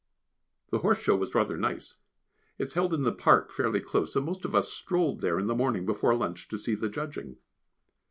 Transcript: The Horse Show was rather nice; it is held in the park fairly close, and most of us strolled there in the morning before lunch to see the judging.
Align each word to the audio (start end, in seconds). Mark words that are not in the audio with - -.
The 0.71 0.79
Horse 0.79 0.97
Show 0.97 1.15
was 1.15 1.35
rather 1.35 1.55
nice; 1.55 1.97
it 2.57 2.63
is 2.65 2.73
held 2.73 2.91
in 2.91 3.03
the 3.03 3.11
park 3.11 3.51
fairly 3.51 3.79
close, 3.79 4.15
and 4.15 4.25
most 4.25 4.45
of 4.45 4.55
us 4.55 4.73
strolled 4.73 5.21
there 5.21 5.37
in 5.37 5.45
the 5.45 5.53
morning 5.53 5.85
before 5.85 6.15
lunch 6.15 6.47
to 6.47 6.57
see 6.57 6.73
the 6.73 6.89
judging. 6.89 7.37